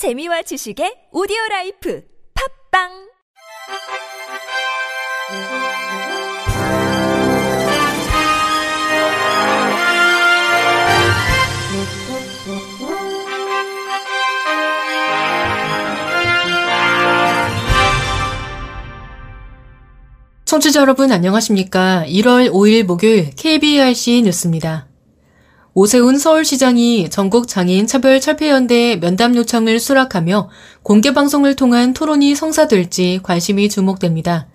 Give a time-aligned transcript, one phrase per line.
[0.00, 2.02] 재미와 지식의 오디오 라이프
[2.72, 2.88] 팝빵
[20.46, 22.06] 청취자 여러분 안녕하십니까?
[22.06, 24.89] 1월 5일 목요일 KBRC 뉴스입니다.
[25.82, 30.50] 오세훈 서울시장이 전국 장애인 차별 철폐연대 면담 요청을 수락하며
[30.82, 34.46] 공개 방송을 통한 토론이 성사될지 관심이 주목됩니다.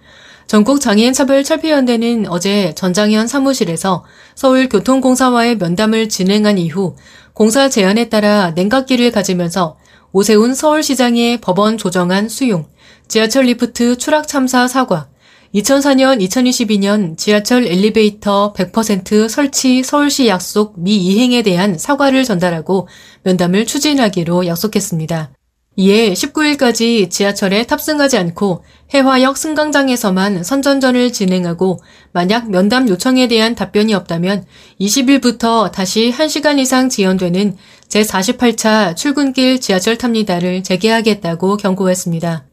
[0.46, 6.96] 전국 장애인 차별 철폐연대는 어제 전장현 사무실에서 서울교통공사와의 면담을 진행한 이후
[7.34, 9.78] 공사 제안에 따라 냉각기를 가지면서
[10.12, 12.68] 오세훈 서울시장의 법원 조정안 수용,
[13.08, 15.08] 지하철 리프트 추락 참사 사과,
[15.56, 22.90] 2004년, 2022년 지하철 엘리베이터 100% 설치 서울시 약속 미이행에 대한 사과를 전달하고
[23.24, 25.32] 면담을 추진하기로 약속했습니다.
[25.78, 31.80] 이에 19일까지 지하철에 탑승하지 않고 해화역 승강장에서만 선전전을 진행하고
[32.12, 34.46] 만약 면담 요청에 대한 답변이 없다면
[34.82, 37.56] 20일부터 다시 1시간 이상 지연되는
[37.88, 42.46] 제48차 출근길 지하철 탑니다를 재개하겠다고 경고했습니다.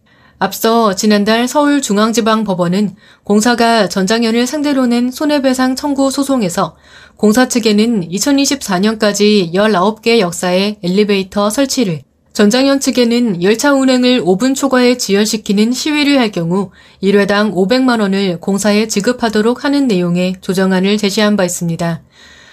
[0.43, 6.75] 앞서 지난달 서울중앙지방법원은 공사가 전장현을 상대로 낸 손해배상 청구 소송에서
[7.17, 16.19] 공사 측에는 2024년까지 19개 역사의 엘리베이터 설치를 전장현 측에는 열차 운행을 5분 초과에 지연시키는 시위를
[16.19, 22.03] 할 경우 1회당 500만 원을 공사에 지급하도록 하는 내용의 조정안을 제시한 바 있습니다.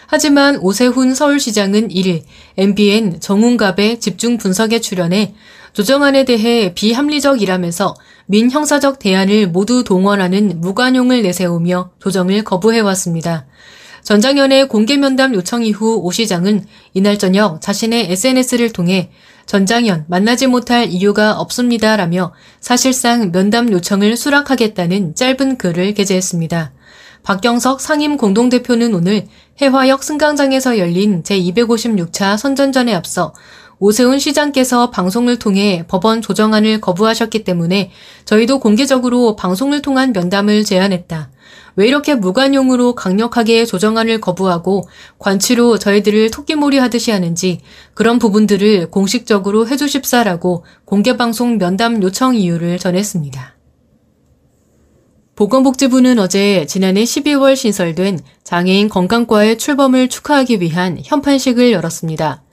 [0.06, 2.22] 하지만 오세훈 서울시장은 1일
[2.58, 5.34] MBN 정운갑의 집중 분석에 출연해
[5.74, 7.96] 조정안에 대해 비합리적이라면서
[8.28, 13.46] 민형사적 대안을 모두 동원하는 무관용을 내세우며 조정을 거부해왔습니다.
[14.04, 19.12] 전장현의 공개 면담 요청 이후 오 시장은 이날 저녁 자신의 SNS를 통해
[19.46, 26.72] 전장현 만나지 못할 이유가 없습니다라며 사실상 면담 요청을 수락하겠다는 짧은 글을 게재했습니다.
[27.24, 29.28] 박경석 상임 공동대표는 오늘
[29.62, 33.34] 해화역 승강장에서 열린 제256차 선전전에 앞서
[33.82, 37.92] 오세훈 시장께서 방송을 통해 법원 조정안을 거부하셨기 때문에
[38.26, 41.30] 저희도 공개적으로 방송을 통한 면담을 제안했다.
[41.78, 44.84] 왜 이렇게 무관용으로 강력하게 조정안을 거부하고
[45.18, 47.62] 관치로 저희들을 토끼몰이 하듯이 하는지
[47.94, 53.56] 그런 부분들을 공식적으로 해주십사라고 공개방송 면담 요청 이유를 전했습니다.
[55.38, 62.44] 보건복지부는 어제 지난해 12월 신설된 장애인 건강과의 출범을 축하하기 위한 현판식을 열었습니다.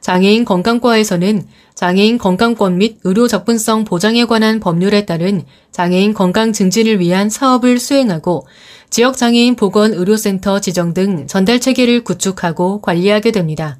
[0.00, 7.30] 장애인 건강과에서는 장애인 건강권 및 의료 접근성 보장에 관한 법률에 따른 장애인 건강 증진을 위한
[7.30, 8.46] 사업을 수행하고
[8.90, 13.78] 지역 장애인 보건 의료센터 지정 등 전달 체계를 구축하고 관리하게 됩니다.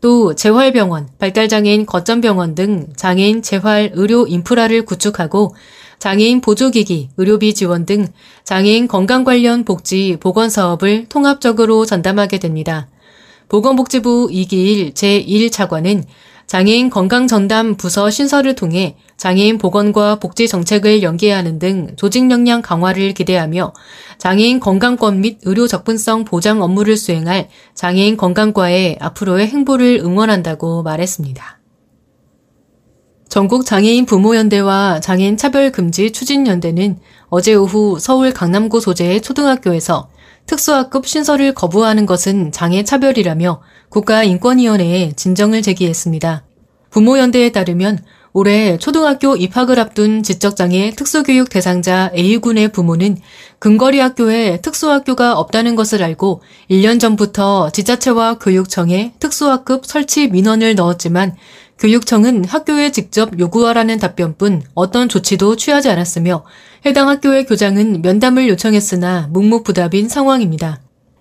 [0.00, 5.54] 또 재활병원, 발달장애인 거점병원 등 장애인 재활 의료 인프라를 구축하고
[5.98, 8.08] 장애인 보조기기, 의료비 지원 등
[8.44, 12.88] 장애인 건강 관련 복지 보건 사업을 통합적으로 전담하게 됩니다.
[13.50, 16.04] 보건복지부 이기일 제1차관은
[16.46, 23.72] 장애인 건강전담 부서 신설을 통해 장애인 보건과 복지 정책을 연계하는 등 조직 역량 강화를 기대하며
[24.18, 31.59] 장애인 건강권 및 의료 접근성 보장 업무를 수행할 장애인 건강과의 앞으로의 행보를 응원한다고 말했습니다.
[33.30, 36.98] 전국 장애인 부모연대와 장애인 차별금지 추진연대는
[37.28, 40.08] 어제 오후 서울 강남구 소재의 초등학교에서
[40.46, 46.42] 특수학급 신설을 거부하는 것은 장애 차별이라며 국가인권위원회에 진정을 제기했습니다.
[46.90, 48.00] 부모연대에 따르면
[48.32, 53.16] 올해 초등학교 입학을 앞둔 지적장애 특수교육 대상자 A군의 부모는
[53.60, 61.36] 근거리 학교에 특수학교가 없다는 것을 알고 1년 전부터 지자체와 교육청에 특수학급 설치 민원을 넣었지만
[61.80, 66.44] 교육청은 학교에 직접 요구하라는 답변뿐 어떤 조치도 취하지 않았으며
[66.84, 70.80] 해당 학교의 교장은 면담을 요청했으나 묵묵부답인 상황입니다.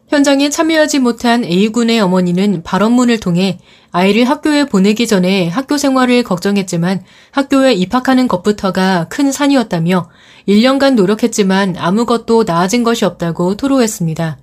[0.09, 3.59] 현장에 참여하지 못한 A군의 어머니는 발언문을 통해
[3.92, 10.09] 아이를 학교에 보내기 전에 학교 생활을 걱정했지만 학교에 입학하는 것부터가 큰 산이었다며
[10.47, 14.38] 1년간 노력했지만 아무것도 나아진 것이 없다고 토로했습니다.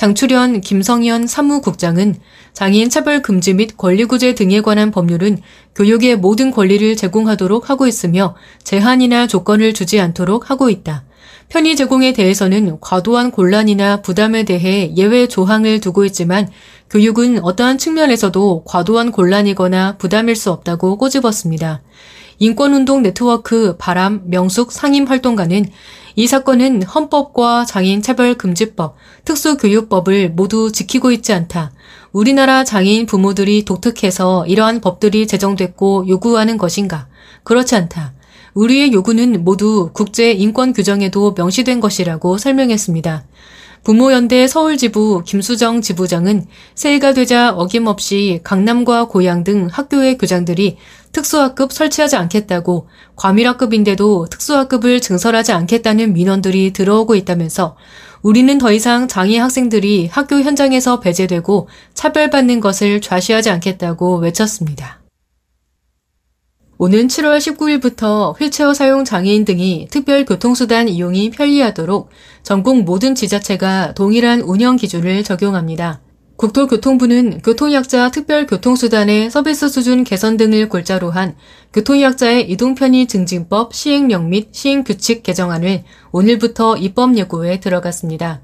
[0.00, 2.14] 장출현 김성현 사무국장은
[2.54, 5.42] 장애인 차별 금지 및 권리구제 등에 관한 법률은
[5.74, 11.04] 교육의 모든 권리를 제공하도록 하고 있으며 제한이나 조건을 주지 않도록 하고 있다.
[11.50, 16.48] 편의 제공에 대해서는 과도한 곤란이나 부담에 대해 예외 조항을 두고 있지만
[16.88, 21.82] 교육은 어떠한 측면에서도 과도한 곤란이거나 부담일 수 없다고 꼬집었습니다.
[22.40, 25.66] 인권운동 네트워크 바람 명숙 상임활동가는
[26.16, 28.96] 이 사건은 헌법과 장애인 차별금지법,
[29.26, 31.70] 특수교육법을 모두 지키고 있지 않다.
[32.12, 37.08] 우리나라 장애인 부모들이 독특해서 이러한 법들이 제정됐고 요구하는 것인가?
[37.44, 38.14] 그렇지 않다.
[38.54, 43.24] 우리의 요구는 모두 국제 인권 규정에도 명시된 것이라고 설명했습니다.
[43.82, 50.76] 부모연대 서울지부 김수정 지부장은 새해가 되자 어김없이 강남과 고양 등 학교의 교장들이
[51.12, 57.76] 특수학급 설치하지 않겠다고 과밀학급인데도 특수학급을 증설하지 않겠다는 민원들이 들어오고 있다면서
[58.22, 65.00] 우리는 더 이상 장애 학생들이 학교 현장에서 배제되고 차별받는 것을 좌시하지 않겠다고 외쳤습니다.
[66.82, 72.08] 오는 7월 19일부터 휠체어 사용 장애인 등이 특별 교통수단 이용이 편리하도록
[72.42, 76.00] 전국 모든 지자체가 동일한 운영 기준을 적용합니다.
[76.40, 81.36] 국토교통부는 교통약자 특별교통수단의 서비스 수준 개선 등을 골자로 한
[81.74, 88.40] 교통약자의 이동편의 증진법 시행령 및 시행규칙 개정안을 오늘부터 입법 예고에 들어갔습니다.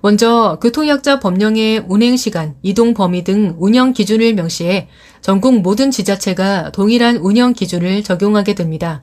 [0.00, 4.86] 먼저 교통약자 법령의 운행시간, 이동 범위 등 운영 기준을 명시해
[5.20, 9.02] 전국 모든 지자체가 동일한 운영 기준을 적용하게 됩니다.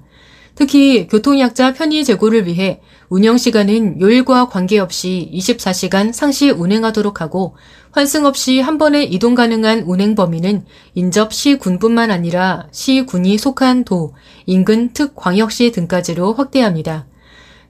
[0.55, 7.55] 특히 교통약자 편의 제고를 위해 운영 시간은 요일과 관계없이 24시간 상시 운행하도록 하고
[7.91, 10.65] 환승 없이 한 번에 이동 가능한 운행 범위는
[10.95, 14.13] 인접 시군뿐만 아니라 시군이 속한 도,
[14.45, 17.07] 인근 특광역시 등까지로 확대합니다.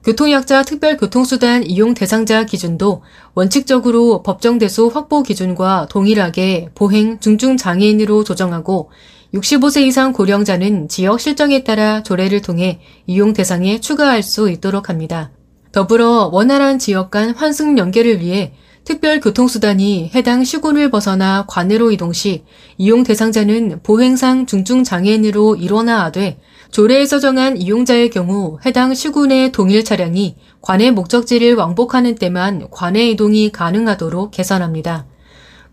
[0.04, 3.04] 교통약자 특별교통수단 이용 대상자 기준도
[3.36, 8.90] 원칙적으로 법정대수 확보 기준과 동일하게 보행 중증장애인으로 조정하고
[9.34, 15.32] 65세 이상 고령자는 지역 실정에 따라 조례를 통해 이용 대상에 추가할 수 있도록 합니다.
[15.72, 22.44] 더불어 원활한 지역 간 환승 연계를 위해 특별 교통수단이 해당 시군을 벗어나 관내로 이동 시
[22.78, 25.56] 이용 대상자는 보행상 중증장애인으로
[26.04, 26.40] 하되
[26.72, 34.32] 조례에서 정한 이용자의 경우 해당 시군의 동일 차량이 관내 목적지를 왕복하는 때만 관내 이동이 가능하도록
[34.32, 35.06] 개선합니다.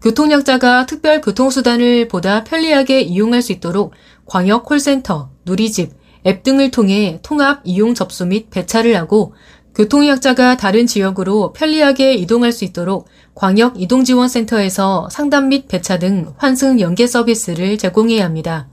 [0.00, 3.92] 교통약자가 특별 교통수단을 보다 편리하게 이용할 수 있도록
[4.26, 5.92] 광역 콜센터, 누리집,
[6.24, 9.34] 앱 등을 통해 통합 이용 접수 및 배차를 하고
[9.74, 17.06] 교통약자가 다른 지역으로 편리하게 이동할 수 있도록 광역 이동지원센터에서 상담 및 배차 등 환승 연계
[17.06, 18.68] 서비스를 제공해야 합니다.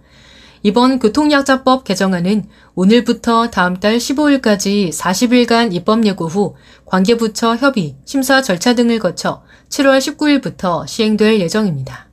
[0.66, 6.56] 이번 교통약자법 개정안은 오늘부터 다음 달 15일까지 40일간 입법 예고 후
[6.88, 12.10] 관계부처 협의, 심사 절차 등을 거쳐 7월 19일부터 시행될 예정입니다.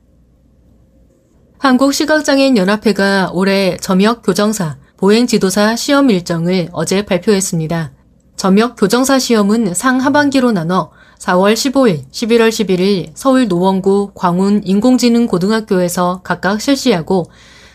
[1.57, 7.91] 한국시각장애인연합회가 올해 점역 교정사, 보행지도사 시험 일정을 어제 발표했습니다.
[8.35, 16.61] 점역 교정사 시험은 상하반기로 나눠 4월 15일, 11월 11일 서울 노원구 광운 인공지능 고등학교에서 각각
[16.61, 17.31] 실시하고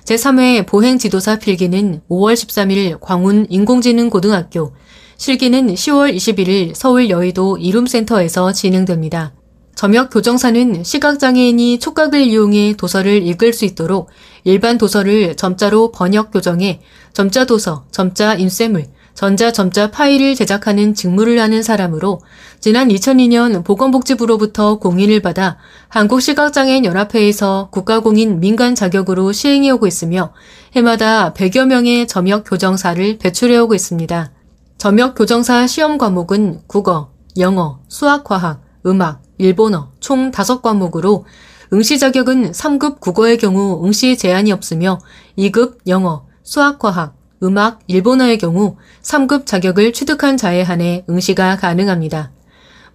[0.09, 4.73] 제3회 보행지도사 필기는 5월 13일 광운 인공지능고등학교,
[5.19, 9.35] 실기는 10월 21일 서울 여의도 이룸센터에서 진행됩니다.
[9.75, 14.09] 점역 교정사는 시각장애인이 촉각을 이용해 도서를 읽을 수 있도록
[14.45, 16.81] 일반 도서를 점자로 번역 교정해
[17.13, 18.87] 점자 도서, 점자 인쇄물,
[19.19, 22.21] 전자점자 파일을 제작하는 직무를 하는 사람으로
[22.61, 30.33] 지난 2002년 보건복지부로부터 공인을 받아 한국시각장애인 연합회에서 국가공인 민간 자격으로 시행해오고 있으며
[30.77, 34.31] 해마다 100여 명의 점역 교정사를 배출해오고 있습니다.
[34.79, 41.25] 점역 교정사 시험 과목은 국어, 영어, 수학과학, 음악, 일본어 총 5과목으로
[41.73, 45.01] 응시 자격은 3급 국어의 경우 응시 제한이 없으며
[45.37, 52.33] 2급 영어, 수학과학, 음악, 일본어의 경우 3급 자격을 취득한 자에 한해 응시가 가능합니다.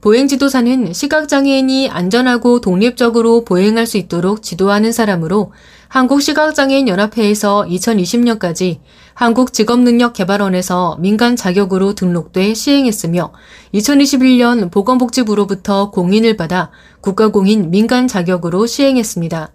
[0.03, 5.53] 보행지도사는 시각장애인이 안전하고 독립적으로 보행할 수 있도록 지도하는 사람으로
[5.87, 8.79] 한국시각장애인연합회에서 2020년까지
[9.13, 13.31] 한국직업능력개발원에서 민간 자격으로 등록돼 시행했으며
[13.73, 19.53] 2021년 보건복지부로부터 공인을 받아 국가공인 민간 자격으로 시행했습니다.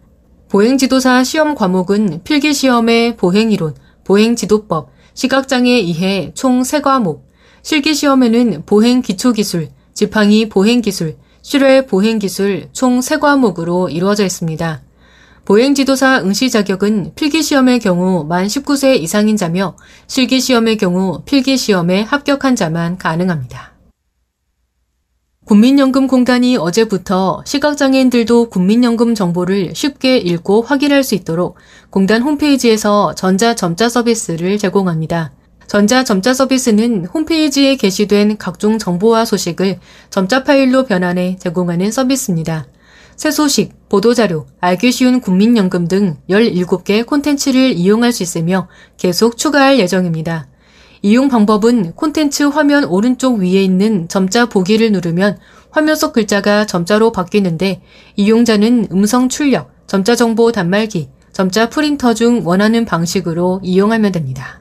[0.48, 3.74] 보행지도사 시험 과목은 필기시험의 보행이론,
[4.08, 7.20] 보행지도법, 시각장애 이해 총 3과목,
[7.62, 14.80] 실기시험에는 보행기초기술, 지팡이 보행기술, 실외 보행기술 총 3과목으로 이루어져 있습니다.
[15.44, 23.77] 보행지도사 응시 자격은 필기시험의 경우 만 19세 이상인 자며 실기시험의 경우 필기시험에 합격한 자만 가능합니다.
[25.48, 31.56] 국민연금공단이 어제부터 시각장애인들도 국민연금 정보를 쉽게 읽고 확인할 수 있도록
[31.88, 35.32] 공단 홈페이지에서 전자점자 서비스를 제공합니다.
[35.66, 39.78] 전자점자 서비스는 홈페이지에 게시된 각종 정보와 소식을
[40.10, 42.66] 점자 파일로 변환해 제공하는 서비스입니다.
[43.16, 50.46] 새 소식, 보도자료, 알기 쉬운 국민연금 등 17개 콘텐츠를 이용할 수 있으며 계속 추가할 예정입니다.
[51.02, 55.38] 이용 방법은 콘텐츠 화면 오른쪽 위에 있는 점자 보기를 누르면
[55.70, 57.82] 화면 속 글자가 점자로 바뀌는데
[58.16, 64.60] 이용자는 음성 출력, 점자 정보 단말기, 점자 프린터 중 원하는 방식으로 이용하면 됩니다.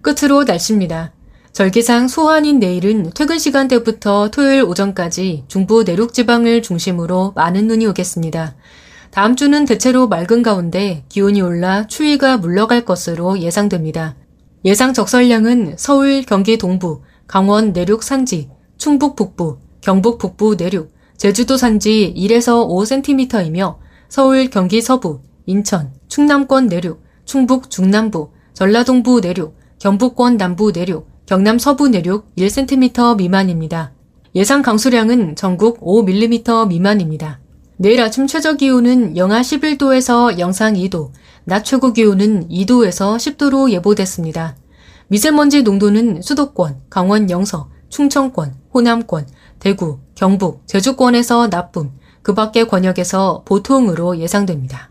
[0.00, 1.12] 끝으로 날씨입니다.
[1.52, 8.54] 절기상 소환인 내일은 퇴근 시간대부터 토요일 오전까지 중부 내륙 지방을 중심으로 많은 눈이 오겠습니다.
[9.10, 14.14] 다음 주는 대체로 맑은 가운데 기온이 올라 추위가 물러갈 것으로 예상됩니다.
[14.64, 22.12] 예상 적설량은 서울, 경기 동부, 강원 내륙 산지, 충북 북부, 경북 북부 내륙, 제주도 산지
[22.16, 23.76] 1에서 5cm이며
[24.08, 31.88] 서울, 경기 서부, 인천, 충남권 내륙, 충북 중남부, 전라동부 내륙, 경북권 남부 내륙, 경남 서부
[31.88, 33.92] 내륙 1cm 미만입니다.
[34.34, 37.38] 예상 강수량은 전국 5mm 미만입니다.
[37.80, 41.12] 내일 아침 최저 기온은 영하 11도에서 영상 2도,
[41.44, 44.56] 낮 최고 기온은 2도에서 10도로 예보됐습니다.
[45.06, 49.28] 미세먼지 농도는 수도권, 강원 영서, 충청권, 호남권,
[49.60, 51.92] 대구, 경북, 제주권에서 나쁨,
[52.22, 54.90] 그 밖의 권역에서 보통으로 예상됩니다.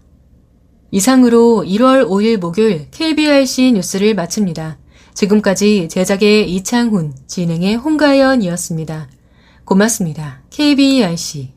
[0.92, 4.78] 이상으로 1월 5일 목요일 KBRC 뉴스를 마칩니다.
[5.14, 9.10] 지금까지 제작의 이창훈, 진행의 홍가연이었습니다.
[9.66, 10.42] 고맙습니다.
[10.52, 11.54] KBRC